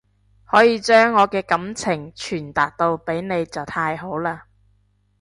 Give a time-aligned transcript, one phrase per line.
[0.45, 4.41] 可以將我嘅感情傳達到俾你就太好喇